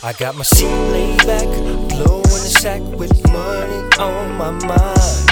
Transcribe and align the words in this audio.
I 0.00 0.12
got 0.12 0.36
my 0.36 0.44
seat 0.44 0.68
laid 0.92 1.18
back, 1.26 1.44
blow 1.88 2.18
in 2.18 2.22
the 2.22 2.54
sack 2.62 2.80
with 2.96 3.12
money 3.32 3.82
on 3.98 4.32
my 4.38 4.52
mind. 4.52 5.26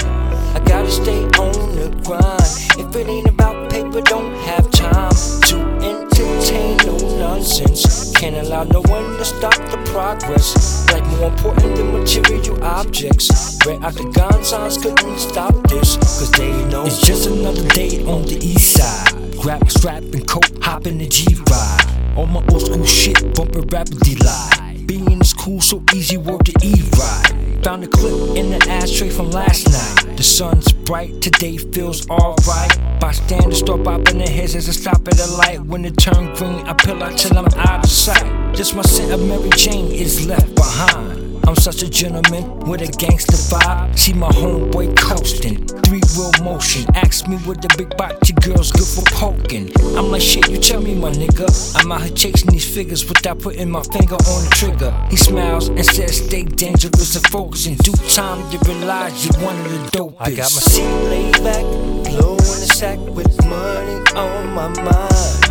I 0.53 0.61
gotta 0.65 0.91
stay 0.91 1.23
on 1.39 1.53
the 1.71 1.87
grind. 2.03 2.41
If 2.77 2.93
it 2.93 3.07
ain't 3.07 3.29
about 3.29 3.71
paper, 3.71 4.01
don't 4.01 4.33
have 4.43 4.69
time 4.71 5.15
to 5.47 5.57
entertain 5.87 6.75
no 6.85 6.97
nonsense. 7.17 8.11
Can't 8.17 8.35
allow 8.35 8.65
no 8.65 8.81
one 8.81 9.17
to 9.17 9.23
stop 9.23 9.55
the 9.71 9.81
progress. 9.85 10.85
Like 10.91 11.05
more 11.15 11.29
important 11.29 11.77
than 11.77 11.93
material 11.93 12.61
objects. 12.61 13.57
Red 13.65 13.79
gun 14.13 14.43
signs 14.43 14.77
couldn't 14.77 15.17
stop 15.17 15.55
this, 15.69 15.95
cause 15.95 16.31
they 16.31 16.51
know 16.65 16.85
it's 16.85 16.99
just 16.99 17.29
another 17.29 17.65
day 17.69 18.03
on 18.03 18.23
the 18.25 18.37
east 18.41 18.73
side. 18.73 19.37
Grab 19.39 19.61
my 19.61 19.69
strap 19.69 20.03
and 20.03 20.27
coat, 20.27 20.51
hop 20.61 20.87
in 20.87 20.97
the 20.97 21.07
G 21.07 21.25
ride. 21.49 21.97
On 22.17 22.33
my 22.33 22.43
old 22.51 22.65
school 22.65 22.83
shit, 22.83 23.35
bumping 23.35 23.67
rapidly 23.67 24.15
live. 24.15 24.66
Being 24.87 25.19
is 25.19 25.33
cool, 25.33 25.59
so 25.59 25.83
easy, 25.93 26.15
work 26.15 26.45
to 26.45 26.53
E 26.63 26.73
ride. 26.97 27.63
Found 27.65 27.83
a 27.83 27.87
clip 27.87 28.37
in 28.37 28.51
the 28.51 28.65
ashtray 28.69 29.09
from 29.09 29.31
last 29.31 29.67
night. 29.67 30.15
The 30.15 30.23
sun's 30.23 30.71
bright, 30.71 31.21
today 31.21 31.57
feels 31.57 32.09
alright. 32.09 32.99
Bystanders 33.01 33.59
start 33.59 33.81
bopping 33.81 34.25
their 34.25 34.33
heads 34.33 34.55
as 34.55 34.69
I 34.69 34.71
stop 34.71 35.05
at 35.09 35.19
a 35.19 35.27
light. 35.27 35.59
When 35.65 35.83
it 35.83 35.97
turn 35.97 36.33
green, 36.35 36.65
I 36.65 36.71
peel 36.71 37.03
out 37.03 37.17
till 37.17 37.37
I'm 37.37 37.47
out 37.47 37.83
of 37.83 37.91
sight. 37.91 38.55
Just 38.55 38.77
my 38.77 38.81
scent 38.83 39.11
of 39.11 39.19
Mary 39.27 39.49
Jane 39.57 39.91
is 39.91 40.25
left 40.25 40.55
behind. 40.55 41.26
I'm 41.47 41.55
such 41.55 41.81
a 41.81 41.89
gentleman 41.89 42.59
with 42.67 42.81
a 42.81 42.87
gangster 42.87 43.37
vibe. 43.37 43.97
See 43.97 44.11
my 44.11 44.27
homeboy 44.27 44.97
coasting, 44.97 45.65
three 45.65 46.01
wheel 46.17 46.31
motion. 46.43 46.83
Ask 46.93 47.25
me 47.29 47.37
what 47.47 47.61
the 47.61 47.73
big 47.77 47.95
body 47.95 48.33
girls 48.43 48.69
good 48.73 48.85
for 48.85 49.05
poking. 49.15 49.71
I'm 49.97 50.11
like 50.11 50.21
shit, 50.21 50.49
you 50.49 50.57
tell 50.57 50.81
me, 50.81 50.93
my 50.93 51.09
nigga. 51.09 51.47
I'm 51.77 51.89
out 51.89 52.01
here 52.01 52.13
chasing 52.13 52.49
these 52.49 52.67
figures 52.75 53.07
without 53.07 53.39
putting 53.39 53.71
my 53.71 53.81
finger 53.81 54.15
on 54.15 54.43
the 54.43 54.51
trigger. 54.59 54.91
He 55.09 55.15
smiles 55.15 55.69
and 55.69 55.85
says, 55.85 56.17
stay 56.17 56.43
dangerous 56.43 57.15
and 57.15 57.25
focus. 57.27 57.65
In 57.65 57.75
due 57.75 57.93
time, 58.09 58.39
you 58.51 58.59
realize 58.65 59.25
you're 59.25 59.41
one 59.41 59.57
of 59.57 59.71
the 59.71 59.97
dopest. 59.97 60.15
I 60.19 60.31
got 60.31 60.51
my 60.51 60.61
seat 60.67 60.83
laid 60.83 61.43
back, 61.45 61.63
blow 62.11 62.31
in 62.33 62.59
the 62.59 62.69
sack 62.75 62.99
with 62.99 63.31
money 63.45 63.95
on 64.19 64.53
my 64.53 64.67
mind. 64.83 65.47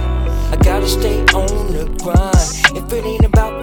I 0.53 0.59
gotta 0.63 0.87
stay 0.89 1.21
on 1.33 1.73
the 1.73 1.87
grind. 2.03 2.77
If 2.77 2.93
it 2.93 3.05
ain't 3.07 3.25
about 3.25 3.56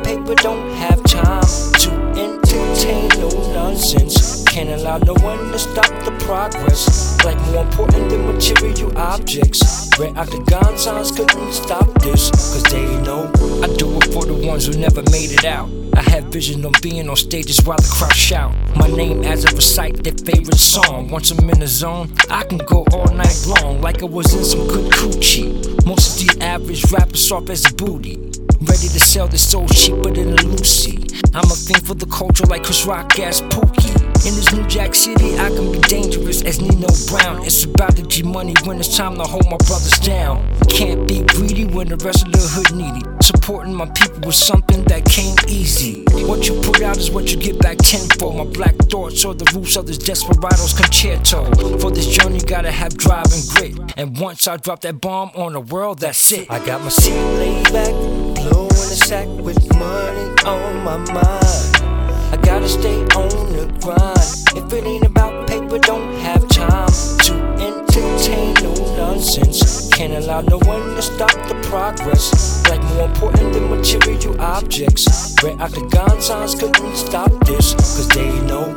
allow 4.83 4.97
no 4.97 5.13
one 5.23 5.37
to 5.51 5.59
stop 5.59 5.87
the 6.03 6.11
progress. 6.25 7.23
Like 7.23 7.39
more 7.51 7.63
important 7.63 8.09
than 8.09 8.25
material 8.27 8.95
objects. 8.97 9.89
Red 9.97 10.15
gun 10.47 10.77
signs 10.77 11.11
couldn't 11.11 11.53
stop 11.53 11.87
this, 12.01 12.29
cause 12.31 12.63
they 12.63 12.85
know 13.01 13.31
I 13.63 13.67
do 13.77 13.97
it 13.97 14.13
for 14.13 14.25
the 14.25 14.33
ones 14.45 14.65
who 14.65 14.77
never 14.77 15.01
made 15.11 15.31
it 15.31 15.45
out. 15.45 15.69
I 15.95 16.01
have 16.09 16.25
vision 16.25 16.65
on 16.65 16.73
being 16.81 17.07
on 17.09 17.15
stages 17.15 17.61
while 17.63 17.77
the 17.77 17.87
crowd 17.95 18.13
shout 18.13 18.51
my 18.75 18.87
name 18.87 19.23
as 19.23 19.45
I 19.45 19.51
recite 19.51 20.03
their 20.03 20.13
favorite 20.13 20.59
song. 20.59 21.09
Once 21.09 21.31
I'm 21.31 21.49
in 21.49 21.59
the 21.59 21.67
zone, 21.67 22.11
I 22.29 22.43
can 22.43 22.57
go 22.57 22.85
all 22.91 23.07
night 23.13 23.45
long 23.47 23.79
like 23.81 24.01
I 24.01 24.05
was 24.05 24.33
in 24.33 24.43
some 24.43 24.67
good 24.67 24.91
coochie. 24.91 25.85
Most 25.85 26.21
of 26.21 26.27
the 26.27 26.43
average 26.43 26.91
rappers 26.91 27.25
soft 27.25 27.49
as 27.49 27.71
a 27.71 27.73
booty. 27.75 28.17
Ready 28.61 28.87
to 28.87 28.99
sell 28.99 29.27
their 29.27 29.37
soul 29.37 29.67
cheaper 29.67 30.11
than 30.11 30.33
a 30.33 30.41
Lucy. 30.43 31.05
I'm 31.33 31.45
a 31.45 31.55
thing 31.55 31.81
for 31.83 31.93
the 31.93 32.07
culture 32.07 32.45
like 32.45 32.63
Chris 32.63 32.85
Rock 32.85 33.19
ass 33.19 33.41
Pookie. 33.41 33.92
In 34.25 34.33
this 34.35 34.53
New 34.53 34.65
Jack 34.67 34.95
City, 34.95 35.37
I 35.37 35.49
can 35.49 35.69
be 35.73 35.79
dangerous 35.79 36.43
as 36.43 36.61
Nino 36.61 36.87
Brown. 37.09 37.43
It's 37.43 37.65
about 37.65 37.97
the 37.97 38.03
G 38.03 38.23
money 38.23 38.53
when 38.63 38.79
it's 38.79 38.95
time 38.95 39.15
to 39.15 39.23
hold 39.23 39.43
my 39.51 39.57
brothers 39.67 39.99
down. 39.99 40.47
Can't 40.69 41.05
be 41.05 41.23
greedy 41.23 41.65
when 41.65 41.89
the 41.89 41.97
rest 41.97 42.25
of 42.27 42.31
the 42.31 42.39
hood 42.39 42.73
needy. 42.73 43.01
Supporting 43.21 43.75
my 43.75 43.85
people 43.87 44.21
was 44.25 44.37
something 44.37 44.81
that 44.85 45.03
came 45.03 45.35
easy. 45.49 46.05
What 46.25 46.47
you 46.47 46.55
put 46.61 46.81
out 46.81 46.95
is 46.95 47.11
what 47.11 47.31
you 47.31 47.37
get 47.37 47.59
back 47.59 47.79
tenfold. 47.79 48.37
My 48.37 48.45
black 48.45 48.75
thoughts 48.89 49.25
are 49.25 49.33
the 49.33 49.51
roots 49.53 49.75
of 49.75 49.87
this 49.87 49.97
desperado's 49.97 50.71
concerto. 50.71 51.43
For 51.79 51.91
this 51.91 52.07
journey, 52.07 52.39
gotta 52.39 52.71
have 52.71 52.95
drive 52.95 53.27
and 53.29 53.43
grit. 53.49 53.93
And 53.97 54.17
once 54.17 54.47
I 54.47 54.55
drop 54.55 54.79
that 54.81 55.01
bomb 55.01 55.31
on 55.35 55.51
the 55.51 55.59
world, 55.59 55.99
that's 55.99 56.31
it. 56.31 56.49
I 56.49 56.65
got 56.65 56.81
my 56.81 56.87
seat 56.87 57.11
laid 57.11 57.63
back, 57.73 57.91
blow 58.39 58.63
in 58.63 58.87
the 58.87 58.95
sack 58.95 59.27
with 59.27 59.59
money 59.75 60.29
on 60.45 60.81
my 60.85 60.97
mind. 61.11 61.72
I 62.33 62.37
gotta 62.37 62.67
stay 62.67 62.99
on 63.15 63.29
the 63.53 63.71
grind. 63.79 64.57
If 64.57 64.73
it 64.73 64.87
ain't 64.87 65.05
about 65.05 65.47
paper, 65.47 65.77
don't 65.77 66.15
have 66.21 66.47
time 66.47 66.87
to 67.27 67.33
entertain 67.61 68.55
no 68.55 68.73
nonsense. 68.97 69.87
Can't 69.89 70.13
allow 70.13 70.41
no 70.41 70.57
one 70.65 70.95
to 70.95 71.01
stop 71.03 71.29
the 71.47 71.53
progress. 71.69 72.67
Like 72.67 72.81
more 72.95 73.05
important 73.05 73.53
than 73.53 73.69
material 73.69 74.41
objects. 74.41 75.35
Red 75.43 75.59
gun 75.91 76.19
signs 76.21 76.55
couldn't 76.55 76.95
stop 76.95 77.29
this, 77.45 77.75
cause 77.75 78.07
they 78.07 78.31
know 78.47 78.75